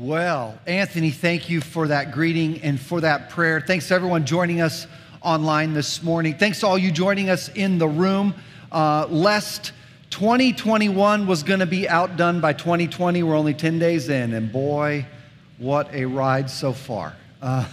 [0.00, 3.60] Well, Anthony, thank you for that greeting and for that prayer.
[3.60, 4.86] Thanks to everyone joining us
[5.20, 6.38] online this morning.
[6.38, 8.34] Thanks to all you joining us in the room.
[8.72, 9.72] Uh, lest
[10.08, 15.04] 2021 was going to be outdone by 2020, we're only 10 days in, and boy,
[15.58, 17.14] what a ride so far.
[17.42, 17.68] Uh,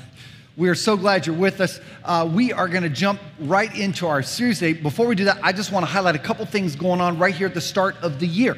[0.57, 1.79] we are so glad you're with us.
[2.03, 4.77] Uh, we are going to jump right into our series today.
[4.77, 7.33] Before we do that, I just want to highlight a couple things going on right
[7.33, 8.57] here at the start of the year.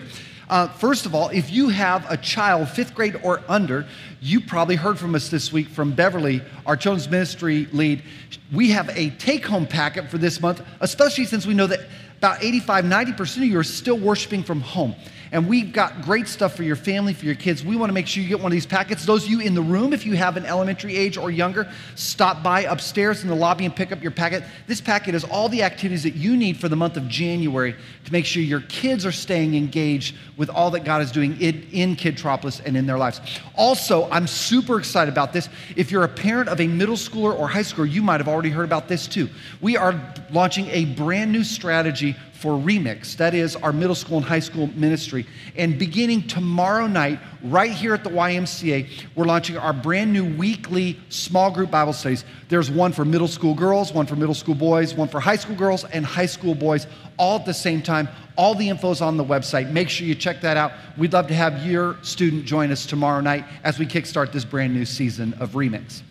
[0.49, 3.85] Uh, first of all, if you have a child, fifth grade or under,
[4.19, 8.01] you probably heard from us this week from Beverly, our children's ministry lead.
[8.51, 11.81] We have a take home packet for this month, especially since we know that
[12.17, 14.95] about 85, 90% of you are still worshiping from home.
[15.31, 17.63] And we've got great stuff for your family, for your kids.
[17.63, 19.05] We want to make sure you get one of these packets.
[19.05, 22.41] Those of you in the room, if you have an elementary age or younger, stop
[22.41, 24.43] by upstairs in the lobby and pick up your packet.
[24.65, 27.75] This packet is all the activities that you need for the month of January
[28.05, 31.67] to make sure your kids are staying engaged with all that God is doing in,
[31.71, 33.21] in Kidtropolis and in their lives.
[33.55, 35.47] Also, I'm super excited about this.
[35.75, 38.49] If you're a parent of a middle schooler or high schooler, you might have already
[38.49, 39.29] heard about this too.
[39.61, 39.99] We are
[40.31, 43.17] launching a brand new strategy for Remix.
[43.17, 45.18] That is our middle school and high school ministry.
[45.55, 50.99] And beginning tomorrow night, right here at the YMCA, we're launching our brand new weekly
[51.09, 52.25] small group Bible studies.
[52.49, 55.55] There's one for middle school girls, one for middle school boys, one for high school
[55.55, 58.07] girls, and high school boys, all at the same time.
[58.35, 59.71] All the info is on the website.
[59.71, 60.71] Make sure you check that out.
[60.97, 64.73] We'd love to have your student join us tomorrow night as we kickstart this brand
[64.73, 66.01] new season of Remix.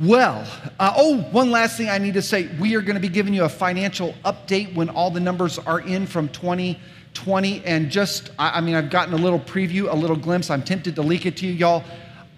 [0.00, 0.44] Well,
[0.80, 2.48] uh, oh, one last thing I need to say.
[2.58, 5.80] We are going to be giving you a financial update when all the numbers are
[5.80, 6.28] in from
[7.14, 7.64] 2020.
[7.64, 10.50] And just, I, I mean, I've gotten a little preview, a little glimpse.
[10.50, 11.84] I'm tempted to leak it to you, y'all.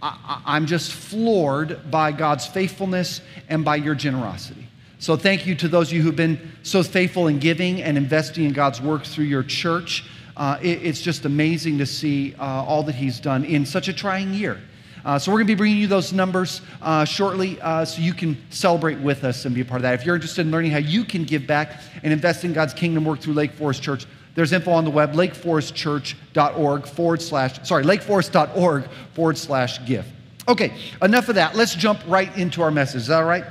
[0.03, 4.69] I, I'm just floored by God's faithfulness and by your generosity.
[4.99, 8.45] So, thank you to those of you who've been so faithful in giving and investing
[8.45, 10.05] in God's work through your church.
[10.37, 13.93] Uh, it, it's just amazing to see uh, all that He's done in such a
[13.93, 14.61] trying year.
[15.05, 18.13] Uh, so we're going to be bringing you those numbers uh, shortly uh, so you
[18.13, 19.95] can celebrate with us and be a part of that.
[19.95, 23.05] If you're interested in learning how you can give back and invest in God's kingdom
[23.05, 24.05] work through Lake Forest Church,
[24.37, 30.07] there's info on the web, lakeforestchurch.org forward slash, sorry, lakeforest.org forward slash give.
[30.47, 31.57] Okay, enough of that.
[31.57, 33.03] Let's jump right into our message.
[33.03, 33.45] Is that all right?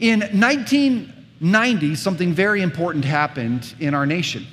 [0.00, 4.46] In 1990, something very important happened in our nation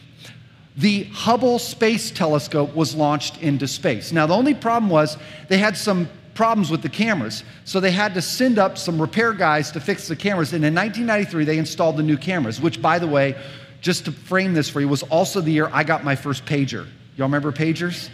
[0.78, 4.12] the Hubble Space Telescope was launched into space.
[4.12, 8.14] Now, the only problem was they had some problems with the cameras, so they had
[8.14, 10.54] to send up some repair guys to fix the cameras.
[10.54, 13.36] And in 1993, they installed the new cameras, which, by the way,
[13.82, 16.88] just to frame this for you, was also the year I got my first pager.
[17.16, 18.10] Y'all remember pagers?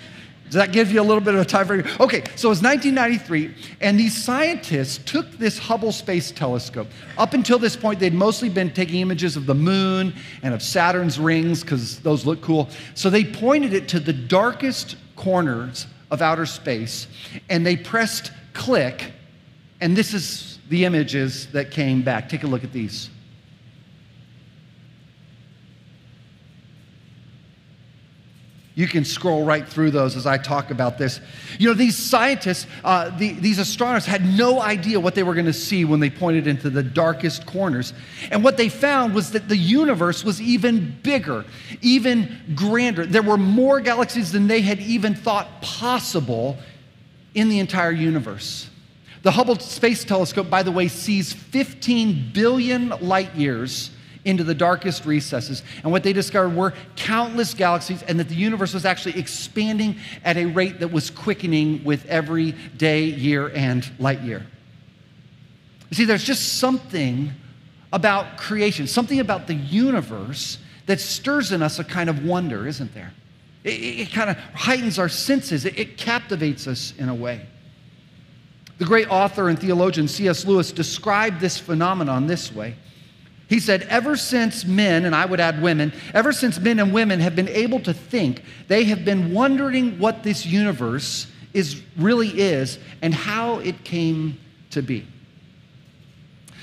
[0.45, 1.83] Does that give you a little bit of a time frame?
[1.99, 6.87] Okay, so it was 1993, and these scientists took this Hubble Space Telescope.
[7.17, 10.13] Up until this point, they'd mostly been taking images of the moon
[10.43, 12.69] and of Saturn's rings because those look cool.
[12.93, 17.07] So they pointed it to the darkest corners of outer space,
[17.49, 19.11] and they pressed click,
[19.81, 22.29] and this is the images that came back.
[22.29, 23.09] Take a look at these.
[28.75, 31.19] You can scroll right through those as I talk about this.
[31.59, 35.45] You know, these scientists, uh, the, these astronomers had no idea what they were going
[35.45, 37.93] to see when they pointed into the darkest corners.
[38.31, 41.45] And what they found was that the universe was even bigger,
[41.81, 43.05] even grander.
[43.05, 46.57] There were more galaxies than they had even thought possible
[47.35, 48.69] in the entire universe.
[49.21, 53.91] The Hubble Space Telescope, by the way, sees 15 billion light years
[54.25, 55.63] into the darkest recesses.
[55.83, 60.37] And what they discovered were countless galaxies, and that the universe was actually expanding at
[60.37, 64.45] a rate that was quickening with every day, year, and light year.
[65.89, 67.31] You see, there's just something
[67.91, 72.93] about creation, something about the universe that stirs in us a kind of wonder, isn't
[72.93, 73.13] there?
[73.63, 77.45] It, it, it kind of heightens our senses, it, it captivates us in a way.
[78.79, 80.45] The great author and theologian C.S.
[80.45, 82.75] Lewis described this phenomenon this way.
[83.49, 87.19] He said, ever since men, and I would add women, ever since men and women
[87.19, 92.79] have been able to think, they have been wondering what this universe is really is
[93.01, 94.37] and how it came
[94.71, 95.05] to be.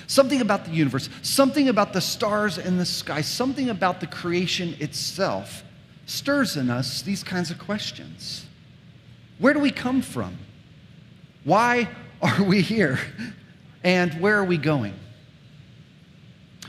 [0.06, 4.74] Something about the universe, something about the stars in the sky, something about the creation
[4.80, 5.62] itself
[6.06, 8.46] stirs in us these kinds of questions.
[9.38, 10.36] Where do we come from?
[11.44, 11.88] Why
[12.20, 12.98] are we here?
[13.84, 14.94] And where are we going?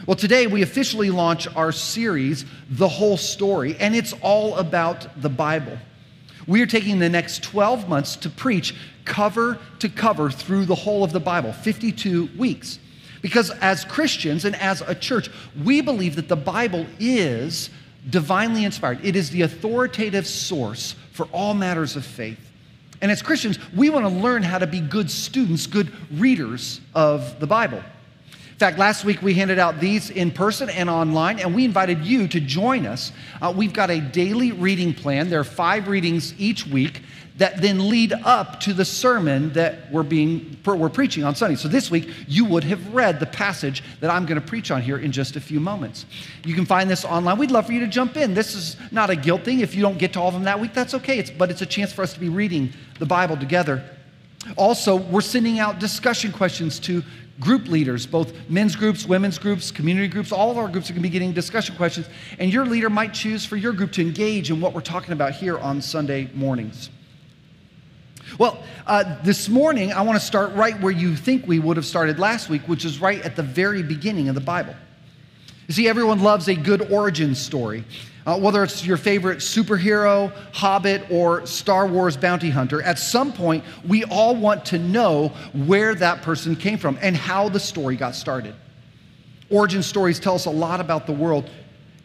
[0.07, 5.29] Well, today we officially launch our series, The Whole Story, and it's all about the
[5.29, 5.77] Bible.
[6.47, 8.73] We are taking the next 12 months to preach
[9.05, 12.79] cover to cover through the whole of the Bible, 52 weeks.
[13.21, 15.29] Because as Christians and as a church,
[15.63, 17.69] we believe that the Bible is
[18.09, 22.39] divinely inspired, it is the authoritative source for all matters of faith.
[23.01, 27.39] And as Christians, we want to learn how to be good students, good readers of
[27.39, 27.83] the Bible.
[28.61, 32.27] Fact, last week we handed out these in person and online, and we invited you
[32.27, 33.11] to join us.
[33.41, 35.31] Uh, we've got a daily reading plan.
[35.31, 37.01] There are five readings each week
[37.37, 41.55] that then lead up to the sermon that we're being we're preaching on Sunday.
[41.55, 44.83] So this week you would have read the passage that I'm going to preach on
[44.83, 46.05] here in just a few moments.
[46.45, 47.39] You can find this online.
[47.39, 48.35] We'd love for you to jump in.
[48.35, 49.61] This is not a guilt thing.
[49.61, 51.17] If you don't get to all of them that week, that's okay.
[51.17, 53.83] It's, but it's a chance for us to be reading the Bible together.
[54.55, 57.03] Also, we're sending out discussion questions to
[57.39, 60.31] group leaders, both men's groups, women's groups, community groups.
[60.31, 62.07] All of our groups are going to be getting discussion questions,
[62.39, 65.33] and your leader might choose for your group to engage in what we're talking about
[65.33, 66.89] here on Sunday mornings.
[68.37, 71.85] Well, uh, this morning, I want to start right where you think we would have
[71.85, 74.75] started last week, which is right at the very beginning of the Bible.
[75.67, 77.83] You see, everyone loves a good origin story.
[78.25, 83.63] Uh, whether it's your favorite superhero, Hobbit, or Star Wars bounty hunter, at some point,
[83.87, 85.29] we all want to know
[85.65, 88.53] where that person came from and how the story got started.
[89.49, 91.49] Origin stories tell us a lot about the world,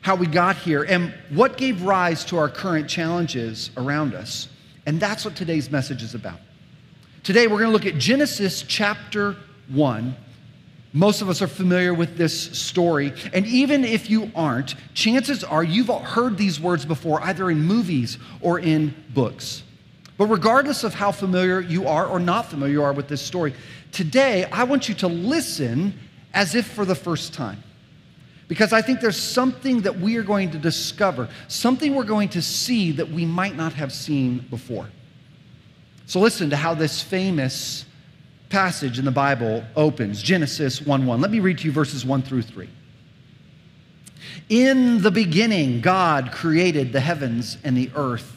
[0.01, 4.49] how we got here, and what gave rise to our current challenges around us.
[4.87, 6.41] And that's what today's message is about.
[7.25, 9.37] Today, we're going to look at Genesis chapter
[9.69, 10.17] 1.
[10.96, 13.12] Most of us are familiar with this story.
[13.34, 18.16] And even if you aren't, chances are you've heard these words before, either in movies
[18.40, 19.62] or in books.
[20.16, 23.52] But regardless of how familiar you are or not familiar you are with this story,
[23.93, 25.93] today I want you to listen
[26.32, 27.62] as if for the first time.
[28.48, 32.40] Because I think there's something that we are going to discover, something we're going to
[32.40, 34.88] see that we might not have seen before.
[36.06, 37.84] So listen to how this famous
[38.48, 41.20] passage in the Bible opens Genesis 1 1.
[41.20, 42.69] Let me read to you verses 1 through 3.
[44.48, 48.32] In the beginning, God created the heavens and the earth.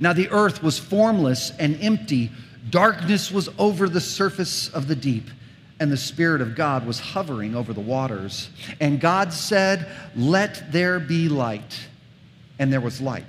[0.00, 2.30] Now the earth was formless and empty,
[2.70, 5.30] darkness was over the surface of the deep
[5.78, 8.50] and the Spirit of God was hovering over the waters.
[8.80, 11.78] And God said, Let there be light.
[12.58, 13.26] And there was light.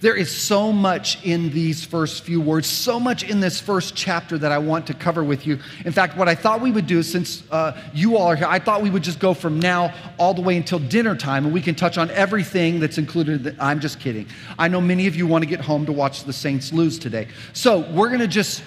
[0.00, 4.38] There is so much in these first few words, so much in this first chapter
[4.38, 5.58] that I want to cover with you.
[5.84, 8.58] In fact, what I thought we would do, since uh, you all are here, I
[8.58, 11.60] thought we would just go from now all the way until dinner time and we
[11.60, 13.56] can touch on everything that's included.
[13.58, 14.26] I'm just kidding.
[14.58, 17.28] I know many of you want to get home to watch the Saints lose today.
[17.52, 18.62] So we're going to just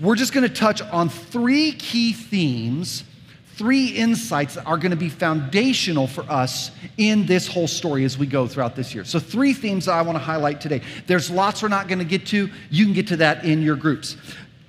[0.00, 3.02] we're just going to touch on three key themes,
[3.56, 8.18] three insights that are going to be foundational for us in this whole story as
[8.18, 9.04] we go throughout this year.
[9.04, 10.82] So, three themes that I want to highlight today.
[11.06, 12.50] There's lots we're not going to get to.
[12.70, 14.16] You can get to that in your groups.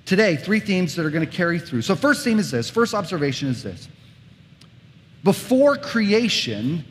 [0.04, 1.82] Today, three themes that are going to carry through.
[1.82, 3.88] So, first theme is this first observation is this
[5.22, 6.84] Before creation,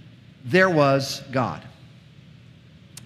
[0.45, 1.63] there was God.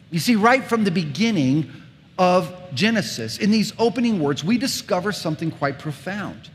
[0.09, 1.69] You see, right from the beginning,
[2.17, 6.49] of Genesis, in these opening words, we discover something quite profound.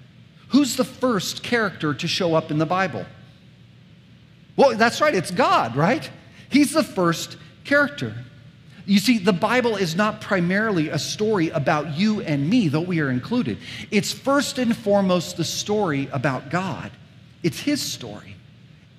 [0.52, 3.06] Who's the first character to show up in the Bible?
[4.54, 6.08] Well, that's right, it's God, right?
[6.50, 8.14] He's the first character.
[8.84, 13.00] You see, the Bible is not primarily a story about you and me, though we
[13.00, 13.58] are included.
[13.90, 16.90] It's first and foremost the story about God.
[17.42, 18.36] It's His story.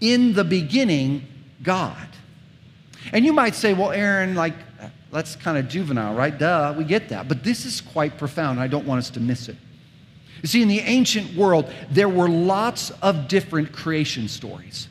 [0.02, 1.28] In the beginning,
[1.62, 2.08] God.
[3.12, 4.56] And you might say, well, Aaron, like,
[5.12, 6.36] that's kind of juvenile, right?
[6.36, 7.28] Duh, we get that.
[7.28, 8.60] But this is quite profound.
[8.60, 9.58] I don't want us to miss it.
[10.44, 14.90] You see, in the ancient world, there were lots of different creation stories.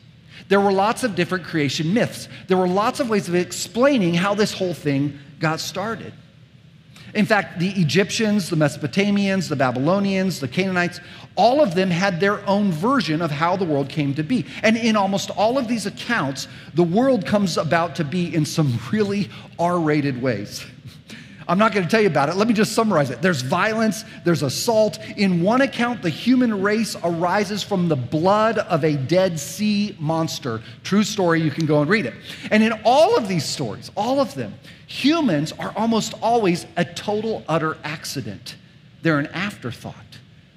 [0.49, 2.27] There were lots of different creation myths.
[2.47, 6.11] There were lots of ways of explaining how this whole thing got started.
[7.13, 10.99] In fact, the Egyptians, the Mesopotamians, the Babylonians, the Canaanites,
[11.35, 14.47] all of them had their own version of how the world came to be.
[14.63, 18.79] And in almost all of these accounts, the world comes about to be in some
[18.91, 19.29] really
[19.59, 20.65] R rated ways.
[21.47, 22.35] I'm not going to tell you about it.
[22.35, 23.21] Let me just summarize it.
[23.21, 24.99] There's violence, there's assault.
[25.17, 30.61] In one account, the human race arises from the blood of a Dead Sea monster.
[30.83, 32.13] True story, you can go and read it.
[32.51, 34.53] And in all of these stories, all of them,
[34.87, 38.55] humans are almost always a total, utter accident.
[39.01, 39.95] They're an afterthought.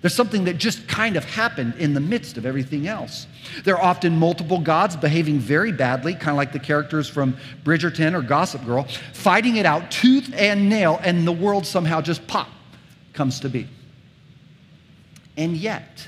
[0.06, 3.26] There's something that just kind of happened in the midst of everything else.
[3.64, 8.14] There are often multiple gods behaving very badly, kind of like the characters from Bridgerton
[8.14, 12.46] or Gossip Girl, fighting it out tooth and nail, and the world somehow just pop
[13.14, 13.66] comes to be.
[15.36, 16.06] And yet,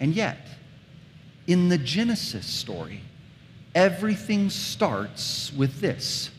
[0.00, 0.44] and yet,
[1.46, 3.00] in the Genesis story,
[3.76, 6.30] everything starts with this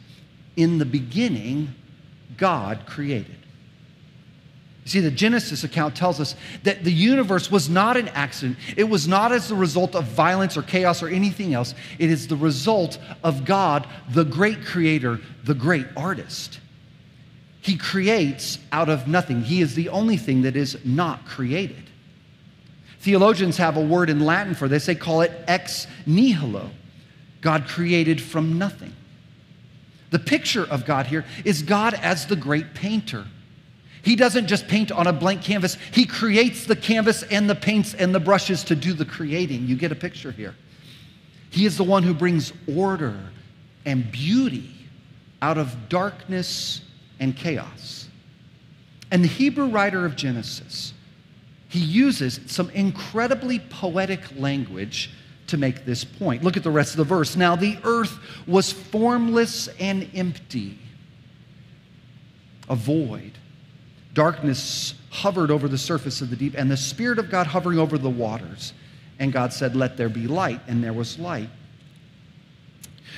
[0.57, 1.73] In the beginning,
[2.35, 3.40] God created.
[4.83, 8.57] You see, the Genesis account tells us that the universe was not an accident.
[8.75, 11.75] It was not as the result of violence or chaos or anything else.
[11.99, 16.59] It is the result of God, the great creator, the great artist.
[17.61, 19.43] He creates out of nothing.
[19.43, 21.83] He is the only thing that is not created.
[23.01, 24.87] Theologians have a word in Latin for this.
[24.87, 26.71] They call it ex nihilo.
[27.41, 28.93] God created from nothing.
[30.09, 33.25] The picture of God here is God as the great painter.
[34.03, 37.93] He doesn't just paint on a blank canvas, He creates the canvas and the paints
[37.93, 39.67] and the brushes to do the creating.
[39.67, 40.55] You get a picture here.
[41.49, 43.19] He is the one who brings order
[43.85, 44.69] and beauty
[45.41, 46.81] out of darkness
[47.19, 48.07] and chaos.
[49.11, 50.93] And the Hebrew writer of Genesis,
[51.67, 55.11] he uses some incredibly poetic language
[55.47, 56.43] to make this point.
[56.43, 57.35] Look at the rest of the verse.
[57.35, 58.17] Now the earth
[58.47, 60.77] was formless and empty,
[62.69, 63.33] a void.
[64.13, 67.97] Darkness hovered over the surface of the deep, and the Spirit of God hovering over
[67.97, 68.73] the waters.
[69.19, 71.49] And God said, Let there be light, and there was light.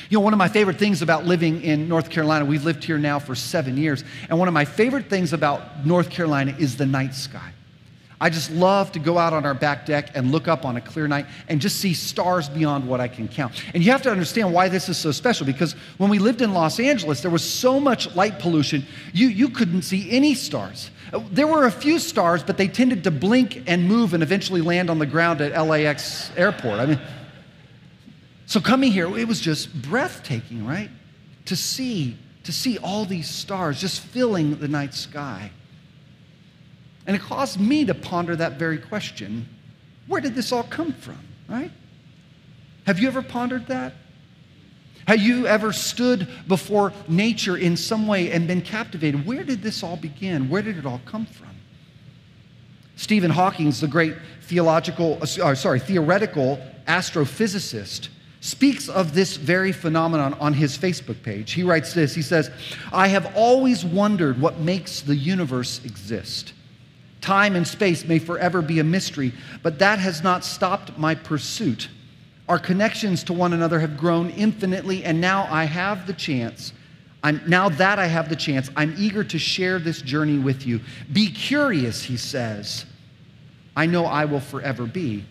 [0.09, 2.97] You know, one of my favorite things about living in North Carolina, we've lived here
[2.97, 6.85] now for seven years, and one of my favorite things about North Carolina is the
[6.85, 7.51] night sky.
[8.23, 10.81] I just love to go out on our back deck and look up on a
[10.81, 13.61] clear night and just see stars beyond what I can count.
[13.73, 16.53] And you have to understand why this is so special because when we lived in
[16.53, 20.89] Los Angeles, there was so much light pollution, you, you couldn't see any stars.
[21.31, 24.89] There were a few stars, but they tended to blink and move and eventually land
[24.89, 26.79] on the ground at LAX airport.
[26.79, 27.01] I mean,
[28.45, 30.89] so coming here, it was just breathtaking, right?
[31.47, 32.15] To see,
[32.45, 35.51] to see all these stars just filling the night sky.
[37.05, 39.47] And it caused me to ponder that very question
[40.07, 41.71] where did this all come from, right?
[42.85, 43.93] Have you ever pondered that?
[45.07, 49.25] Have you ever stood before nature in some way and been captivated?
[49.25, 50.49] Where did this all begin?
[50.49, 51.49] Where did it all come from?
[52.95, 60.53] Stephen Hawking, the great theological, uh, sorry, theoretical astrophysicist, speaks of this very phenomenon on
[60.53, 61.53] his Facebook page.
[61.53, 62.51] He writes this He says,
[62.91, 66.53] I have always wondered what makes the universe exist.
[67.23, 71.87] Time and space may forever be a mystery, but that has not stopped my pursuit.
[72.49, 76.73] Our connections to one another have grown infinitely, and now I have the chance.
[77.23, 80.81] I'm, now that I have the chance, I'm eager to share this journey with you.
[81.13, 82.85] Be curious, he says.
[83.73, 85.23] I know I will forever be.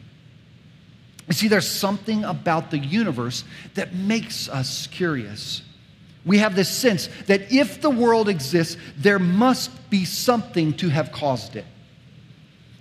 [1.29, 3.45] You see, there's something about the universe
[3.75, 5.61] that makes us curious.
[6.25, 11.13] We have this sense that if the world exists, there must be something to have
[11.13, 11.67] caused it.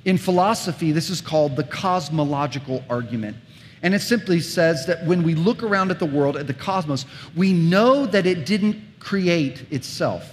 [0.05, 3.37] In philosophy, this is called the cosmological argument.
[3.83, 7.05] And it simply says that when we look around at the world, at the cosmos,
[7.35, 10.29] we know that it didn't create itself.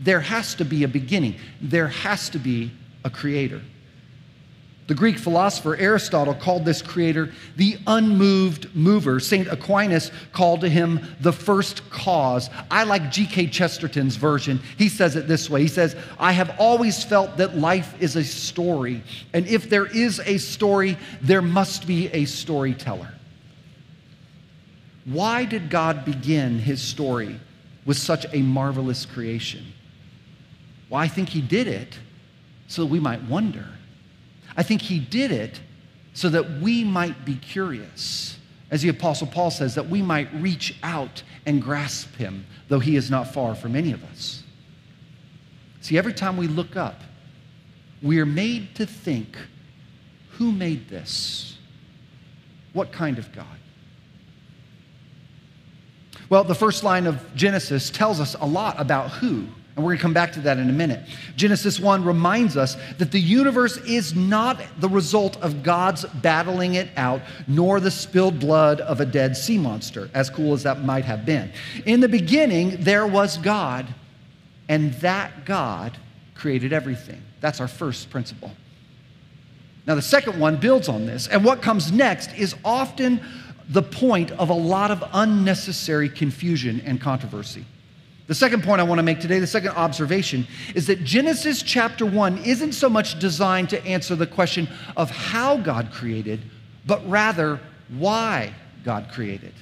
[0.00, 2.72] There has to be a beginning, there has to be
[3.04, 3.60] a creator.
[4.92, 9.20] The Greek philosopher Aristotle called this creator the unmoved mover.
[9.20, 9.48] St.
[9.48, 12.50] Aquinas called to him the first cause.
[12.70, 13.46] I like G.K.
[13.46, 14.60] Chesterton's version.
[14.76, 18.22] He says it this way He says, I have always felt that life is a
[18.22, 23.14] story, and if there is a story, there must be a storyteller.
[25.06, 27.40] Why did God begin his story
[27.86, 29.72] with such a marvelous creation?
[30.90, 31.98] Well, I think he did it
[32.66, 33.64] so that we might wonder.
[34.56, 35.60] I think he did it
[36.14, 38.38] so that we might be curious.
[38.70, 42.96] As the Apostle Paul says, that we might reach out and grasp him, though he
[42.96, 44.42] is not far from any of us.
[45.80, 47.00] See, every time we look up,
[48.02, 49.36] we are made to think
[50.32, 51.58] who made this?
[52.72, 53.46] What kind of God?
[56.28, 59.98] Well, the first line of Genesis tells us a lot about who and we're going
[59.98, 61.00] to come back to that in a minute.
[61.34, 66.90] Genesis 1 reminds us that the universe is not the result of God's battling it
[66.96, 71.06] out, nor the spilled blood of a dead sea monster, as cool as that might
[71.06, 71.50] have been.
[71.86, 73.86] In the beginning, there was God,
[74.68, 75.96] and that God
[76.34, 77.22] created everything.
[77.40, 78.50] That's our first principle.
[79.86, 83.20] Now, the second one builds on this, and what comes next is often
[83.70, 87.64] the point of a lot of unnecessary confusion and controversy.
[88.32, 92.06] The second point I want to make today, the second observation, is that Genesis chapter
[92.06, 96.40] 1 isn't so much designed to answer the question of how God created,
[96.86, 97.60] but rather
[97.90, 98.54] why
[98.86, 99.52] God created.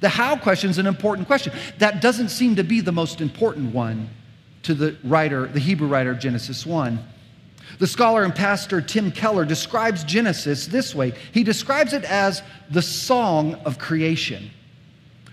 [0.00, 1.54] The how question is an important question.
[1.78, 4.10] That doesn't seem to be the most important one
[4.64, 7.02] to the writer, the Hebrew writer of Genesis 1.
[7.78, 12.82] The scholar and pastor Tim Keller describes Genesis this way he describes it as the
[12.82, 14.50] song of creation.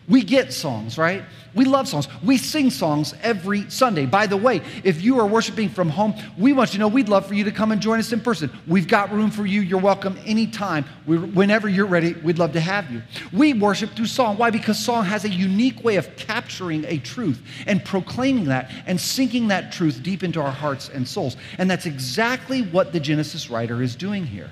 [0.07, 1.23] We get songs, right?
[1.55, 2.07] We love songs.
[2.21, 4.05] We sing songs every Sunday.
[4.05, 7.09] By the way, if you are worshiping from home, we want you to know we'd
[7.09, 8.51] love for you to come and join us in person.
[8.67, 9.61] We've got room for you.
[9.61, 10.85] You're welcome anytime.
[11.07, 13.01] We, whenever you're ready, we'd love to have you.
[13.31, 14.37] We worship through song.
[14.37, 14.51] Why?
[14.51, 19.47] Because song has a unique way of capturing a truth and proclaiming that and sinking
[19.47, 21.37] that truth deep into our hearts and souls.
[21.57, 24.51] And that's exactly what the Genesis writer is doing here.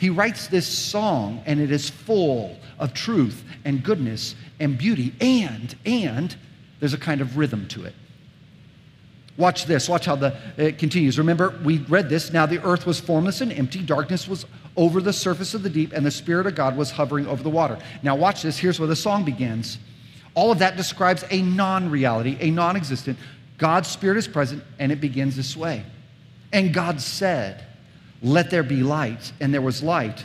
[0.00, 5.76] He writes this song, and it is full of truth and goodness and beauty, and,
[5.84, 6.34] and
[6.78, 7.94] there's a kind of rhythm to it.
[9.36, 9.90] Watch this.
[9.90, 11.18] Watch how the, it continues.
[11.18, 12.32] Remember, we read this.
[12.32, 13.82] Now the earth was formless and empty.
[13.82, 17.26] Darkness was over the surface of the deep, and the Spirit of God was hovering
[17.26, 17.78] over the water.
[18.02, 18.56] Now, watch this.
[18.56, 19.76] Here's where the song begins.
[20.34, 23.18] All of that describes a non reality, a non existent.
[23.58, 25.84] God's Spirit is present, and it begins this way.
[26.54, 27.66] And God said,
[28.22, 30.24] let there be light, and there was light.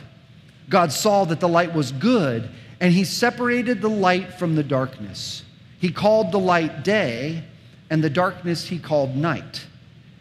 [0.68, 2.48] God saw that the light was good,
[2.80, 5.42] and he separated the light from the darkness.
[5.78, 7.42] He called the light day,
[7.88, 9.64] and the darkness he called night.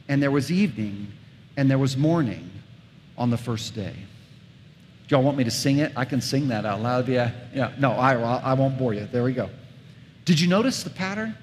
[0.07, 1.11] And there was evening,
[1.57, 2.49] and there was morning
[3.17, 3.95] on the first day.
[5.07, 5.91] Do y'all want me to sing it?
[5.95, 7.07] I can sing that out loud.
[7.07, 7.71] Yeah, yeah.
[7.77, 9.07] No, I, I won't bore you.
[9.11, 9.49] There we go.
[10.25, 11.35] Did you notice the pattern?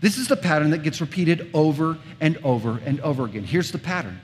[0.00, 3.44] This is the pattern that gets repeated over and over and over again.
[3.44, 4.20] Here's the pattern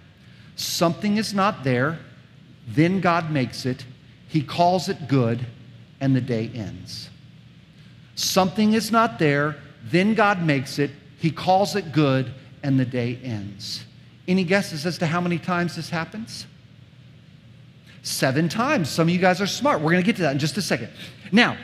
[0.61, 1.99] Something is not there,
[2.69, 3.87] then God makes it,
[4.29, 5.47] He calls it good,
[6.03, 7.09] and the day ends.
[8.15, 13.19] Something is not there, then God makes it, He calls it good, and the day
[13.25, 13.87] ends.
[14.29, 16.47] Any guesses as to how many times this happens?
[18.03, 18.91] Seven times.
[18.91, 19.81] Some of you guys are smart.
[19.81, 20.91] We're going to get to that in just a second.
[21.33, 21.57] Now,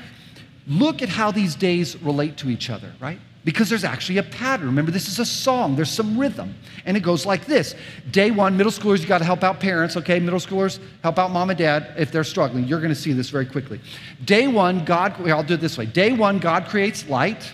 [0.66, 3.20] look at how these days relate to each other, right?
[3.46, 4.66] Because there's actually a pattern.
[4.66, 6.52] Remember, this is a song, there's some rhythm.
[6.84, 7.76] And it goes like this
[8.10, 10.18] Day one, middle schoolers, you got to help out parents, okay?
[10.18, 12.64] Middle schoolers, help out mom and dad if they're struggling.
[12.64, 13.80] You're going to see this very quickly.
[14.24, 15.86] Day one, God, I'll do it this way.
[15.86, 17.52] Day one, God creates light.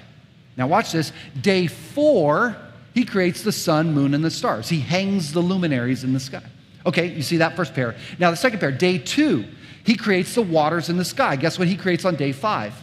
[0.57, 1.13] Now, watch this.
[1.43, 2.57] Day four,
[2.95, 4.71] He creates the sun, moon, and the stars.
[4.71, 6.43] He hangs the luminaries in the sky.
[6.87, 7.95] Okay, you see that first pair.
[8.19, 9.45] Now, the second pair, day two,
[9.85, 11.37] He creates the waters in the sky.
[11.37, 12.83] Guess what He creates on day five?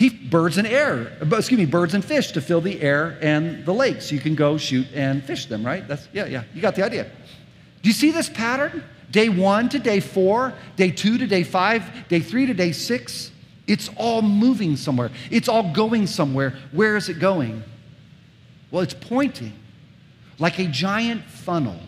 [0.00, 3.74] He birds and air, excuse me, birds and fish to fill the air and the
[3.74, 4.10] lakes.
[4.10, 5.86] You can go shoot and fish them, right?
[5.86, 6.44] That's yeah, yeah.
[6.54, 7.04] You got the idea.
[7.04, 8.82] Do you see this pattern?
[9.10, 13.30] Day one to day four, day two to day five, day three to day six.
[13.66, 15.10] It's all moving somewhere.
[15.30, 16.54] It's all going somewhere.
[16.72, 17.62] Where is it going?
[18.70, 19.52] Well, it's pointing
[20.38, 21.78] like a giant funnel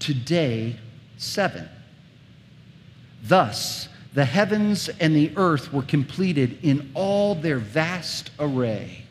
[0.00, 0.76] to day
[1.16, 1.70] seven.
[3.22, 9.04] Thus, the heavens and the earth were completed in all their vast array.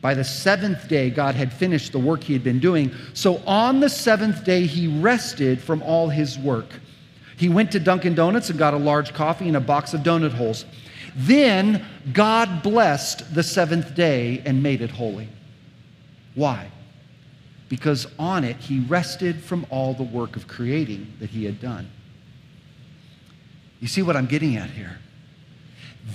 [0.00, 2.92] By the seventh day, God had finished the work he had been doing.
[3.14, 6.66] So on the seventh day, he rested from all his work.
[7.36, 10.32] He went to Dunkin' Donuts and got a large coffee and a box of donut
[10.32, 10.64] holes.
[11.16, 15.28] Then God blessed the seventh day and made it holy.
[16.34, 16.70] Why?
[17.68, 21.90] Because on it he rested from all the work of creating that he had done.
[23.80, 24.98] You see what I'm getting at here?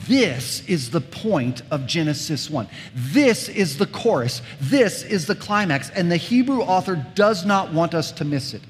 [0.08, 2.68] This is the point of Genesis 1.
[2.96, 4.42] This is the chorus.
[4.60, 5.90] This is the climax.
[5.90, 8.62] And the Hebrew author does not want us to miss it.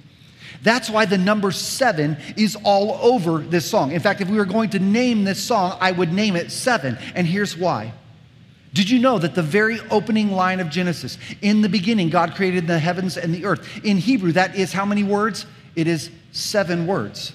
[0.64, 3.92] That's why the number seven is all over this song.
[3.92, 6.98] In fact, if we were going to name this song, I would name it Seven.
[7.16, 7.94] And here's why.
[8.74, 12.68] Did you know that the very opening line of Genesis, in the beginning, God created
[12.68, 13.68] the heavens and the earth?
[13.84, 15.46] In Hebrew, that is how many words?
[15.76, 17.34] It is seven words.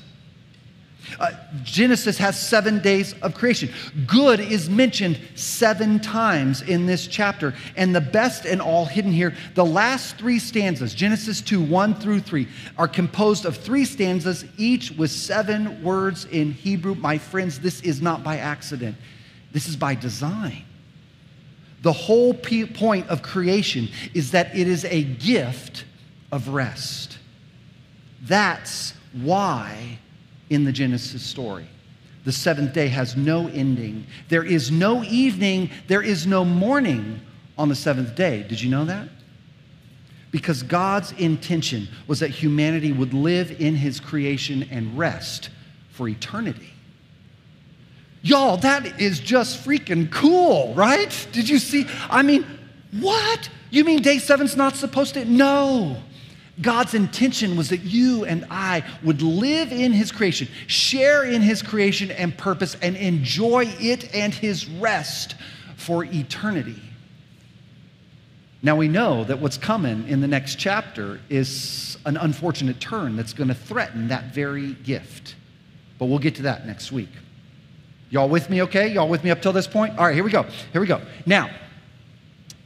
[1.19, 1.31] Uh,
[1.63, 3.71] Genesis has seven days of creation.
[4.07, 7.55] Good is mentioned seven times in this chapter.
[7.77, 12.21] And the best and all hidden here, the last three stanzas, Genesis 2, 1 through
[12.21, 16.95] 3, are composed of three stanzas, each with seven words in Hebrew.
[16.95, 18.97] My friends, this is not by accident,
[19.53, 20.65] this is by design.
[21.83, 25.85] The whole point of creation is that it is a gift
[26.33, 27.19] of rest.
[28.23, 29.99] That's why
[30.51, 31.67] in the Genesis story.
[32.25, 34.07] The seventh day has no ending.
[34.29, 37.21] There is no evening, there is no morning
[37.57, 38.45] on the seventh day.
[38.49, 39.09] Did you know that?
[40.31, 45.51] Because God's intention was that humanity would live in his creation and rest
[45.91, 46.73] for eternity.
[48.23, 51.29] Y'all, that is just freaking cool, right?
[51.31, 51.87] Did you see?
[52.11, 52.45] I mean,
[52.91, 53.49] what?
[53.71, 55.25] You mean day seven's not supposed to?
[55.25, 55.97] No.
[56.61, 61.63] God's intention was that you and I would live in His creation, share in His
[61.63, 65.35] creation and purpose, and enjoy it and His rest
[65.77, 66.81] for eternity.
[68.63, 73.33] Now we know that what's coming in the next chapter is an unfortunate turn that's
[73.33, 75.35] going to threaten that very gift.
[75.99, 77.11] But we'll get to that next week.
[78.09, 78.89] Y'all with me okay?
[78.89, 79.99] Y'all with me up till this point?
[79.99, 80.45] All right, here we go.
[80.73, 81.03] Here we go.
[81.27, 81.51] Now,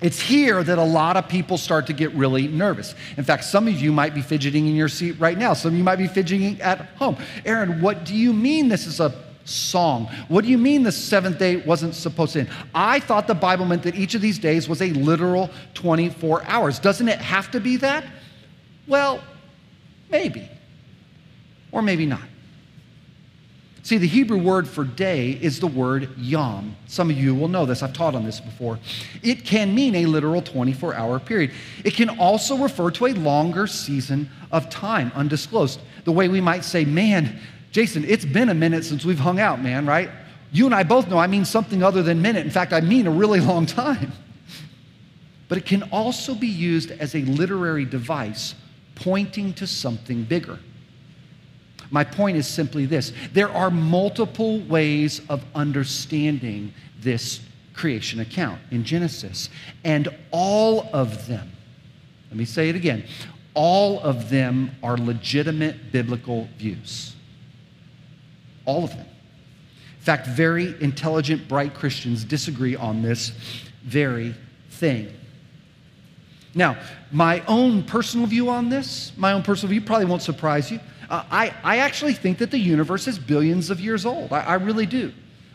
[0.00, 2.94] it's here that a lot of people start to get really nervous.
[3.16, 5.52] In fact, some of you might be fidgeting in your seat right now.
[5.52, 7.16] Some of you might be fidgeting at home.
[7.44, 10.06] Aaron, what do you mean this is a song?
[10.28, 12.50] What do you mean the seventh day wasn't supposed to end?
[12.74, 16.78] I thought the Bible meant that each of these days was a literal 24 hours.
[16.78, 18.04] Doesn't it have to be that?
[18.86, 19.22] Well,
[20.10, 20.48] maybe.
[21.72, 22.22] Or maybe not.
[23.82, 26.76] See, the Hebrew word for day is the word yom.
[26.86, 27.82] Some of you will know this.
[27.82, 28.78] I've taught on this before.
[29.22, 31.52] It can mean a literal 24 hour period.
[31.84, 35.80] It can also refer to a longer season of time, undisclosed.
[36.04, 37.40] The way we might say, man,
[37.72, 40.10] Jason, it's been a minute since we've hung out, man, right?
[40.52, 42.44] You and I both know I mean something other than minute.
[42.44, 44.12] In fact, I mean a really long time.
[45.48, 48.54] But it can also be used as a literary device
[48.94, 50.58] pointing to something bigger.
[51.90, 57.40] My point is simply this there are multiple ways of understanding this
[57.74, 59.48] creation account in Genesis,
[59.84, 61.50] and all of them,
[62.30, 63.04] let me say it again,
[63.54, 67.14] all of them are legitimate biblical views.
[68.64, 69.06] All of them.
[69.98, 73.32] In fact, very intelligent, bright Christians disagree on this
[73.82, 74.34] very
[74.70, 75.12] thing.
[76.54, 76.76] Now,
[77.12, 80.80] my own personal view on this, my own personal view probably won't surprise you.
[81.10, 84.32] Uh, I, I actually think that the universe is billions of years old.
[84.32, 85.12] I, I really do.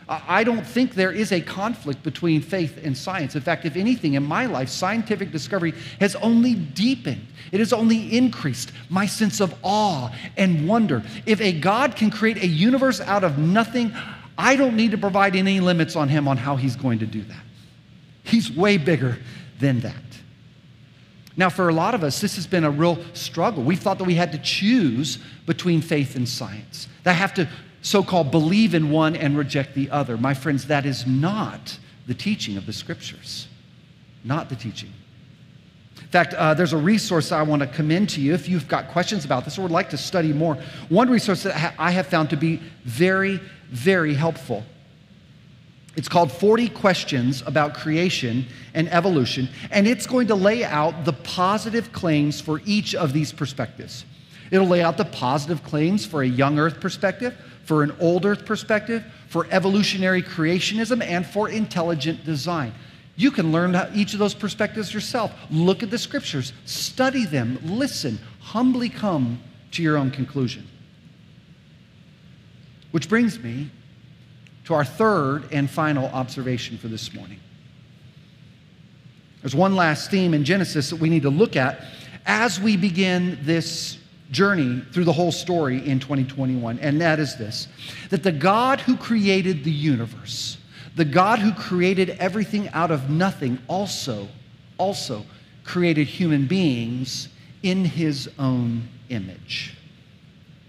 [0.08, 3.34] I don't think there is a conflict between faith and science.
[3.34, 8.16] In fact, if anything, in my life, scientific discovery has only deepened, it has only
[8.16, 11.02] increased my sense of awe and wonder.
[11.24, 13.92] If a God can create a universe out of nothing,
[14.38, 17.22] I don't need to provide any limits on him on how he's going to do
[17.22, 17.42] that.
[18.22, 19.18] He's way bigger
[19.58, 19.94] than that.
[21.36, 23.62] Now, for a lot of us, this has been a real struggle.
[23.62, 27.48] We thought that we had to choose between faith and science, that I have to
[27.82, 30.16] so called believe in one and reject the other.
[30.16, 33.48] My friends, that is not the teaching of the scriptures.
[34.24, 34.92] Not the teaching.
[36.00, 38.88] In fact, uh, there's a resource I want to commend to you if you've got
[38.88, 40.56] questions about this or would like to study more.
[40.88, 44.64] One resource that I have found to be very, very helpful
[45.96, 51.14] it's called 40 Questions About Creation and Evolution, and it's going to lay out the
[51.14, 54.04] positive claims for each of these perspectives.
[54.50, 58.44] It'll lay out the positive claims for a young earth perspective, for an old earth
[58.44, 62.72] perspective, for evolutionary creationism, and for intelligent design.
[63.16, 65.32] You can learn each of those perspectives yourself.
[65.50, 69.40] Look at the scriptures, study them, listen, humbly come
[69.72, 70.68] to your own conclusion.
[72.90, 73.70] Which brings me
[74.66, 77.40] to our third and final observation for this morning.
[79.40, 81.84] There's one last theme in Genesis that we need to look at
[82.26, 83.98] as we begin this
[84.32, 87.68] journey through the whole story in 2021, and that is this
[88.10, 90.58] that the God who created the universe,
[90.96, 94.26] the God who created everything out of nothing, also,
[94.78, 95.24] also
[95.62, 97.28] created human beings
[97.62, 99.76] in his own image.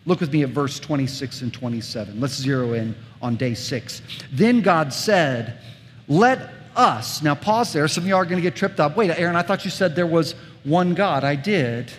[0.06, 2.20] Look with me at verse 26 and 27.
[2.20, 4.02] Let's zero in on day six.
[4.32, 5.60] Then God said,
[6.08, 7.88] Let us, now pause there.
[7.88, 8.96] Some of you are going to get tripped up.
[8.96, 11.24] Wait, Aaron, I thought you said there was one God.
[11.24, 11.92] I did.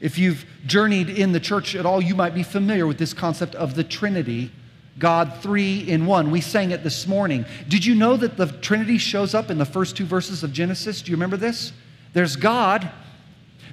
[0.00, 3.54] If you've journeyed in the church at all, you might be familiar with this concept
[3.54, 4.50] of the Trinity.
[4.98, 6.30] God three in one.
[6.30, 7.44] We sang it this morning.
[7.68, 11.02] Did you know that the Trinity shows up in the first two verses of Genesis?
[11.02, 11.72] Do you remember this?
[12.12, 12.90] There's God,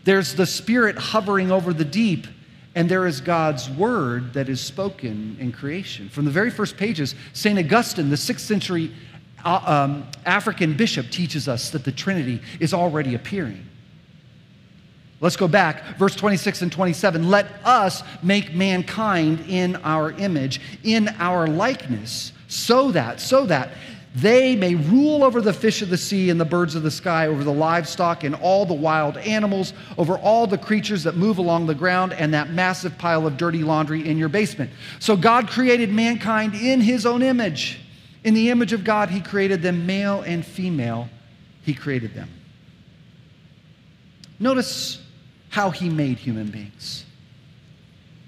[0.03, 2.27] there's the Spirit hovering over the deep,
[2.75, 6.09] and there is God's word that is spoken in creation.
[6.09, 7.57] From the very first pages, St.
[7.57, 8.91] Augustine, the sixth century
[9.45, 13.63] uh, um, African bishop, teaches us that the Trinity is already appearing.
[15.21, 17.29] Let's go back, verse 26 and 27.
[17.29, 23.69] Let us make mankind in our image, in our likeness, so that, so that
[24.15, 27.28] they may rule over the fish of the sea and the birds of the sky,
[27.28, 31.67] over the livestock and all the wild animals, over all the creatures that move along
[31.67, 34.71] the ground, and that massive pile of dirty laundry in your basement.
[34.99, 37.80] So God created mankind in his own image.
[38.23, 41.10] In the image of God, he created them, male and female,
[41.63, 42.30] he created them.
[44.39, 45.01] Notice
[45.49, 47.06] how he made human beings.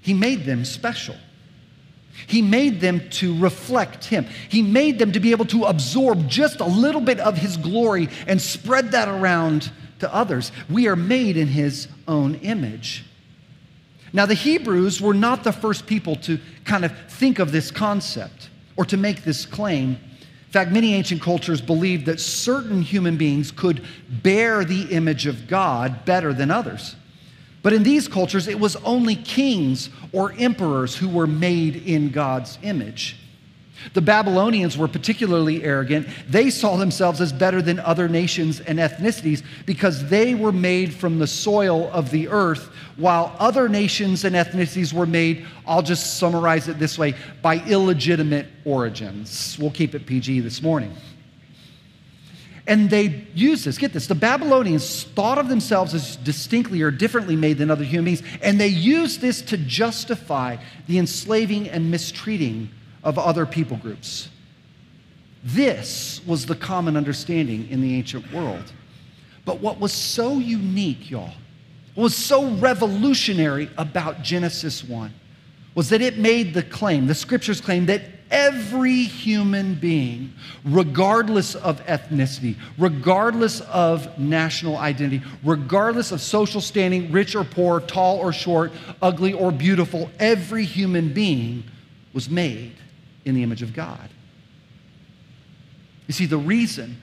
[0.02, 1.16] He made them special.
[2.26, 4.26] He made them to reflect Him.
[4.48, 8.08] He made them to be able to absorb just a little bit of His glory
[8.26, 10.52] and spread that around to others.
[10.68, 13.04] We are made in His own image.
[14.12, 18.48] Now, the Hebrews were not the first people to kind of think of this concept
[18.76, 19.90] or to make this claim.
[19.90, 25.46] In fact, many ancient cultures believed that certain human beings could bear the image of
[25.46, 26.96] God better than others.
[27.68, 32.58] But in these cultures, it was only kings or emperors who were made in God's
[32.62, 33.18] image.
[33.92, 36.08] The Babylonians were particularly arrogant.
[36.26, 41.18] They saw themselves as better than other nations and ethnicities because they were made from
[41.18, 46.68] the soil of the earth, while other nations and ethnicities were made, I'll just summarize
[46.68, 49.58] it this way, by illegitimate origins.
[49.60, 50.96] We'll keep it PG this morning.
[52.68, 53.78] And they used this.
[53.78, 54.06] Get this.
[54.06, 58.60] The Babylonians thought of themselves as distinctly or differently made than other human beings, and
[58.60, 62.68] they used this to justify the enslaving and mistreating
[63.02, 64.28] of other people groups.
[65.42, 68.72] This was the common understanding in the ancient world.
[69.46, 71.32] But what was so unique, y'all,
[71.94, 75.10] what was so revolutionary about Genesis 1
[75.74, 80.32] was that it made the claim, the scriptures claim, that every human being,
[80.64, 88.18] regardless of ethnicity, regardless of national identity, regardless of social standing, rich or poor, tall
[88.18, 91.64] or short, ugly or beautiful, every human being
[92.12, 92.74] was made
[93.24, 94.08] in the image of God.
[96.06, 97.00] You see, the reason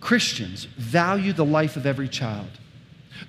[0.00, 2.50] Christians value the life of every child,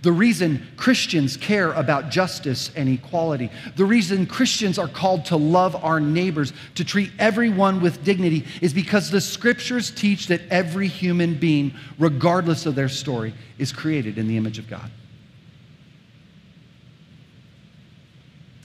[0.02, 5.76] the reason Christians care about justice and equality, the reason Christians are called to love
[5.84, 11.36] our neighbors, to treat everyone with dignity, is because the scriptures teach that every human
[11.36, 14.90] being, regardless of their story, is created in the image of God.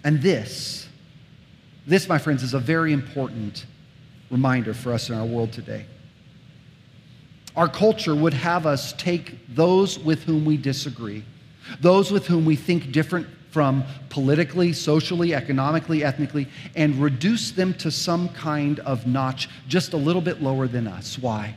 [0.04, 0.88] And this
[1.88, 3.64] this, my friends, is a very important
[4.30, 5.86] reminder for us in our world today.
[7.58, 11.24] Our culture would have us take those with whom we disagree,
[11.80, 17.90] those with whom we think different from politically, socially, economically, ethnically, and reduce them to
[17.90, 21.18] some kind of notch just a little bit lower than us.
[21.18, 21.56] Why?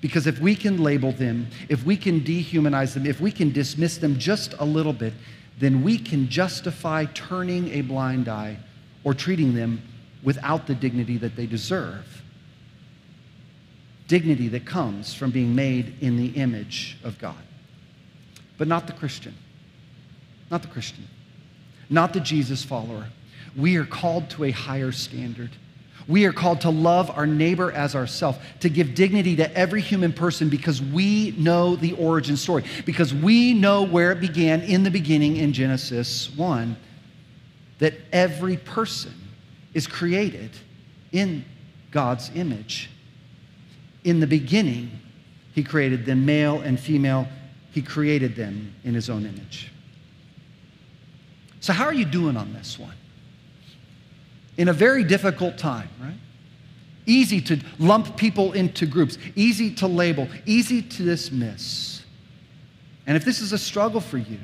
[0.00, 3.98] Because if we can label them, if we can dehumanize them, if we can dismiss
[3.98, 5.14] them just a little bit,
[5.58, 8.56] then we can justify turning a blind eye
[9.02, 9.82] or treating them
[10.22, 12.22] without the dignity that they deserve.
[14.08, 17.36] Dignity that comes from being made in the image of God.
[18.56, 19.34] But not the Christian.
[20.50, 21.06] Not the Christian.
[21.88, 23.06] Not the Jesus follower.
[23.56, 25.50] We are called to a higher standard.
[26.08, 30.14] We are called to love our neighbor as ourselves, to give dignity to every human
[30.14, 34.90] person because we know the origin story, because we know where it began in the
[34.90, 36.76] beginning in Genesis 1
[37.78, 39.12] that every person
[39.74, 40.50] is created
[41.12, 41.44] in
[41.90, 42.90] God's image.
[44.08, 44.90] In the beginning,
[45.54, 47.28] He created them male and female,
[47.72, 49.70] He created them in His own image.
[51.60, 52.94] So, how are you doing on this one?
[54.56, 56.16] In a very difficult time, right?
[57.04, 62.02] Easy to lump people into groups, easy to label, easy to dismiss.
[63.06, 64.38] And if this is a struggle for you,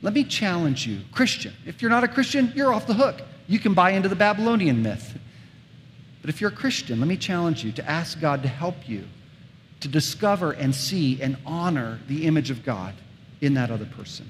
[0.00, 1.52] let me challenge you, Christian.
[1.66, 3.20] If you're not a Christian, you're off the hook.
[3.48, 5.18] You can buy into the Babylonian myth.
[6.28, 9.04] But if you're a Christian, let me challenge you to ask God to help you
[9.80, 12.92] to discover and see and honor the image of God
[13.40, 14.28] in that other person.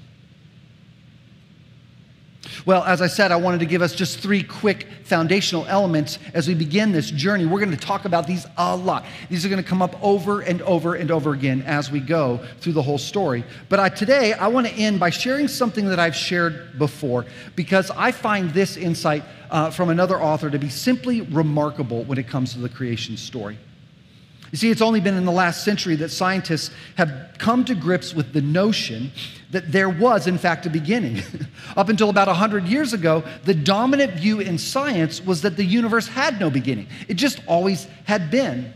[2.65, 6.47] Well, as I said, I wanted to give us just three quick foundational elements as
[6.47, 7.45] we begin this journey.
[7.45, 9.05] We're going to talk about these a lot.
[9.29, 12.39] These are going to come up over and over and over again as we go
[12.59, 13.43] through the whole story.
[13.69, 17.91] But I, today, I want to end by sharing something that I've shared before because
[17.91, 22.53] I find this insight uh, from another author to be simply remarkable when it comes
[22.53, 23.57] to the creation story.
[24.51, 28.13] You see, it's only been in the last century that scientists have come to grips
[28.15, 29.11] with the notion
[29.51, 31.21] that there was, in fact, a beginning.
[31.77, 36.07] Up until about 100 years ago, the dominant view in science was that the universe
[36.07, 38.73] had no beginning, it just always had been.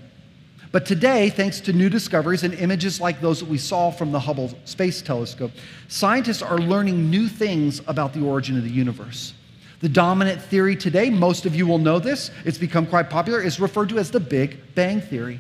[0.72, 4.20] But today, thanks to new discoveries and images like those that we saw from the
[4.20, 5.52] Hubble Space Telescope,
[5.88, 9.36] scientists are learning new things about the origin of the universe.
[9.82, 13.60] The dominant theory today, most of you will know this, it's become quite popular, is
[13.60, 15.40] referred to as the Big Bang Theory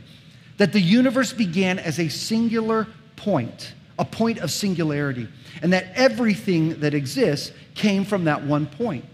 [0.57, 5.27] that the universe began as a singular point, a point of singularity,
[5.61, 9.05] and that everything that exists came from that one point.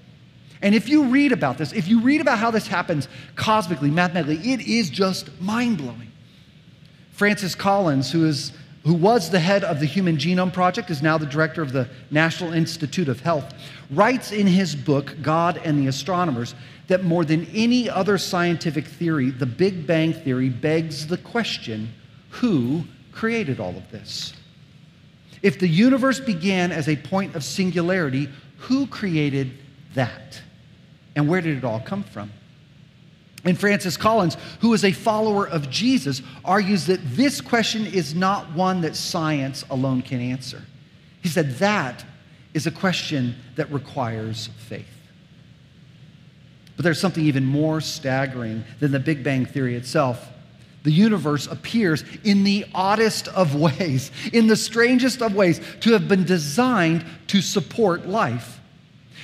[0.62, 4.52] And if you read about this, if you read about how this happens cosmically, mathematically,
[4.52, 6.12] it is just mind blowing.
[7.12, 8.52] Francis Collins, who, is,
[8.84, 11.90] who was the head of the Human Genome Project, is now the director of the
[12.12, 13.54] National Institute of Health,
[13.92, 16.56] writes in his book, God and the Astronomers,
[16.88, 21.90] that more than any other scientific theory, the Big Bang Theory begs the question
[22.30, 24.34] who created all of this?
[25.42, 29.52] If the universe began as a point of singularity, who created
[29.94, 30.42] that?
[31.16, 32.32] And where did it all come from?
[33.46, 38.52] And Francis Collins, who is a follower of Jesus, argues that this question is not
[38.54, 40.62] one that science alone can answer.
[41.22, 42.04] He said that
[42.54, 44.88] is a question that requires faith.
[46.76, 50.30] But there's something even more staggering than the Big Bang Theory itself.
[50.84, 56.08] The universe appears in the oddest of ways, in the strangest of ways, to have
[56.08, 58.59] been designed to support life.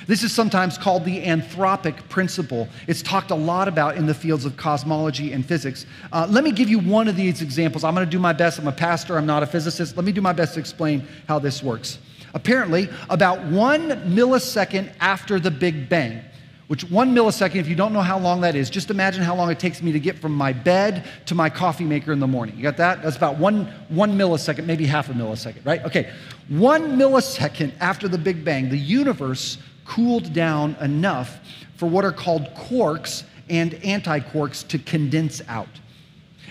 [0.06, 2.68] This is sometimes called the anthropic principle.
[2.86, 5.84] It's talked a lot about in the fields of cosmology and physics.
[6.12, 7.82] Uh, let me give you one of these examples.
[7.82, 8.58] I'm going to do my best.
[8.60, 9.96] I'm a pastor, I'm not a physicist.
[9.96, 11.98] Let me do my best to explain how this works.
[12.34, 16.22] Apparently, about one millisecond after the Big Bang,
[16.68, 19.50] which one millisecond, if you don't know how long that is, just imagine how long
[19.50, 22.56] it takes me to get from my bed to my coffee maker in the morning.
[22.56, 23.02] You got that?
[23.02, 25.84] That's about one, one millisecond, maybe half a millisecond, right?
[25.84, 26.12] Okay.
[26.48, 31.38] One millisecond after the Big Bang, the universe cooled down enough
[31.76, 35.68] for what are called quarks and antiquarks to condense out.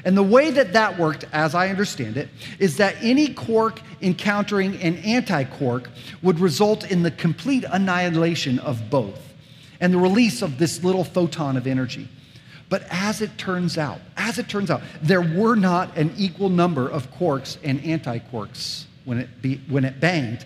[0.04, 4.76] And the way that that worked, as I understand it, is that any quark encountering
[4.82, 5.88] an antiquark
[6.22, 9.34] would result in the complete annihilation of both
[9.80, 12.08] and the release of this little photon of energy.
[12.70, 16.88] But as it turns out, as it turns out, there were not an equal number
[16.88, 20.46] of quarks and antiquarks when it, be, when it banged.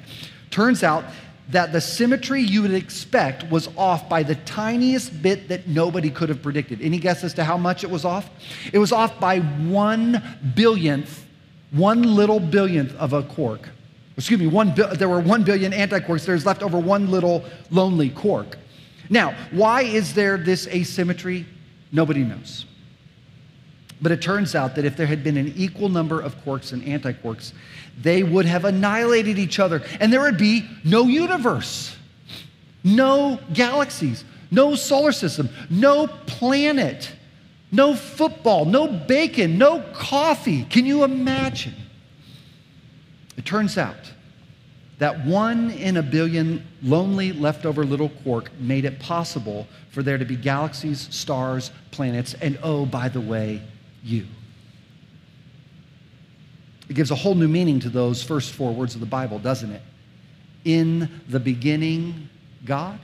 [0.52, 1.06] Turns out
[1.50, 6.30] that the symmetry you would expect was off by the tiniest bit that nobody could
[6.30, 6.82] have predicted.
[6.82, 8.30] Any guess as to how much it was off?
[8.72, 10.22] It was off by one
[10.56, 11.24] billionth,
[11.72, 13.70] one little billionth of a quark.
[14.16, 16.26] Excuse me, one, there were one billion antiquarks.
[16.26, 18.58] There's left over one little lonely quark.
[19.10, 21.46] Now, why is there this asymmetry?
[21.92, 22.66] Nobody knows.
[24.02, 26.82] But it turns out that if there had been an equal number of quarks and
[26.84, 27.52] antiquarks,
[28.02, 31.96] they would have annihilated each other, and there would be no universe,
[32.84, 37.12] no galaxies, no solar system, no planet,
[37.72, 40.64] no football, no bacon, no coffee.
[40.64, 41.76] Can you imagine?
[43.38, 44.14] It turns out
[44.98, 50.26] that one in a billion lonely leftover little quark made it possible for there to
[50.26, 53.62] be galaxies, stars, planets, and oh, by the way,
[54.04, 54.26] you.
[56.90, 59.72] It gives a whole new meaning to those first four words of the Bible, doesn't
[59.72, 59.82] it?
[60.66, 62.30] In the beginning,
[62.66, 63.00] God.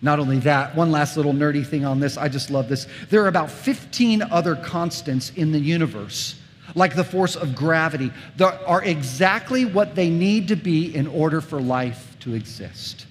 [0.00, 2.16] Not only that, one last little nerdy thing on this.
[2.16, 2.88] I just love this.
[3.08, 6.40] There are about 15 other constants in the universe,
[6.74, 11.40] like the force of gravity, that are exactly what they need to be in order
[11.40, 13.06] for life to exist.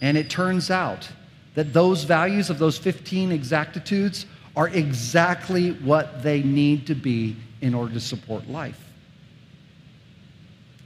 [0.00, 1.08] And it turns out
[1.54, 4.26] that those values of those 15 exactitudes
[4.58, 8.90] are exactly what they need to be in order to support life.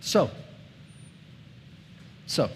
[0.02, 0.30] So,
[2.26, 2.50] so,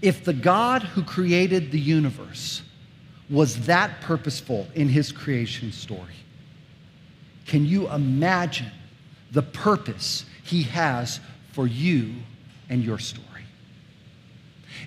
[0.00, 2.62] if the God who created the universe
[3.28, 6.14] was that purposeful in his creation story,
[7.46, 8.70] can you imagine
[9.32, 11.18] the purpose he has
[11.50, 12.14] for you
[12.70, 13.35] and your story?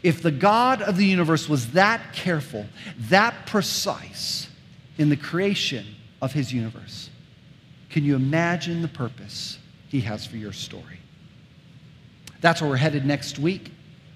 [0.03, 2.65] If the God of the universe was that careful,
[3.09, 4.49] that precise
[4.97, 5.85] in the creation
[6.21, 7.09] of his universe,
[7.89, 10.99] can you imagine the purpose he has for your story?
[12.41, 13.71] That's where we're headed next week.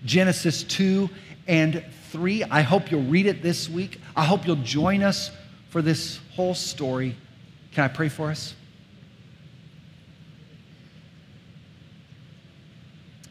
[0.06, 1.10] Genesis 2
[1.48, 2.44] and 3.
[2.44, 4.00] I hope you'll read it this week.
[4.16, 5.32] I hope you'll join us
[5.70, 7.16] for this whole story.
[7.72, 8.56] Can I pray for us?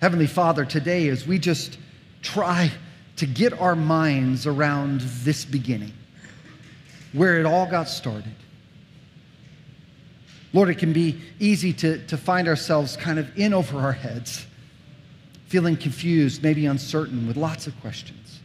[0.01, 1.79] Heavenly Father, today as we just
[2.23, 2.71] try
[3.17, 5.93] to get our minds around this beginning,
[7.13, 8.35] where it all got started.
[10.53, 14.47] Lord, it can be easy to, to find ourselves kind of in over our heads,
[15.47, 18.41] feeling confused, maybe uncertain, with lots of questions.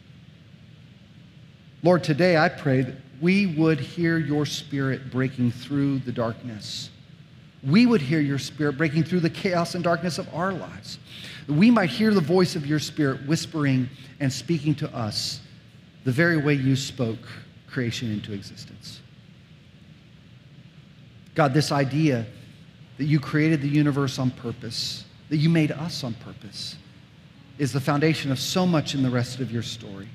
[1.83, 6.89] Lord, today I pray that we would hear your spirit breaking through the darkness.
[7.63, 10.99] We would hear your spirit breaking through the chaos and darkness of our lives
[11.47, 13.89] we might hear the voice of your Spirit whispering
[14.19, 15.39] and speaking to us
[16.03, 17.19] the very way you spoke
[17.67, 19.01] creation into existence.
[21.35, 22.25] God, this idea
[22.97, 26.75] that you created the universe on purpose, that you made us on purpose,
[27.59, 30.07] is the foundation of so much in the rest of your story.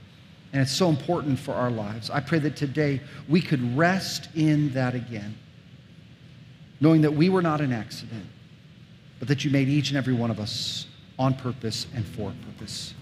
[0.53, 2.11] And it's so important for our lives.
[2.11, 5.37] I pray that today we could rest in that again,
[6.83, 8.27] knowing that we were not an accident,
[9.21, 12.93] but that you made each and every one of us on purpose and for purpose.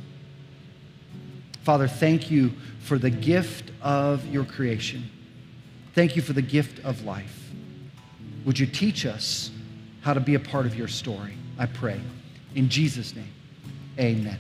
[1.63, 5.11] Father, thank you for the gift of your creation.
[5.95, 7.51] Thank you for the gift of life.
[8.45, 9.51] Would you teach us
[10.03, 11.33] how to be a part of your story?
[11.59, 12.01] I pray.
[12.55, 13.33] In Jesus' name,
[13.99, 14.39] amen.